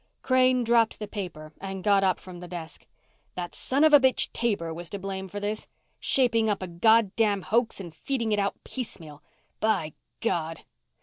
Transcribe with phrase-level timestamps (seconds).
[0.23, 2.87] Crane dropped the paper and got up from the desk.
[3.35, 5.67] That son of a bitch Taber was to blame for this.
[5.99, 9.21] Shaping up a goddamn hoax and feeding it out piecemeal.
[9.59, 10.61] By God